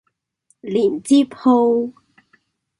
[0.63, 1.93] 連接號